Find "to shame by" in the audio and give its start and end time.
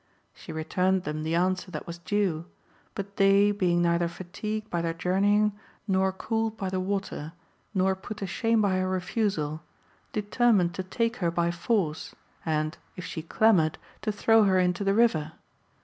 8.17-8.77